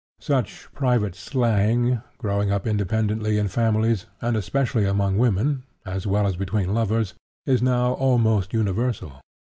Such 0.19 0.67
private 0.73 1.13
slang, 1.13 2.01
growing 2.17 2.51
up 2.51 2.65
independently 2.65 3.37
in 3.37 3.47
families, 3.49 4.07
and 4.19 4.35
especially 4.35 4.83
among 4.83 5.19
women, 5.19 5.61
as 5.85 6.07
well 6.07 6.25
as 6.25 6.35
between 6.35 6.73
lovers, 6.73 7.13
is 7.45 7.61
now 7.61 7.93
almost 7.93 8.51
universal. 8.51 9.21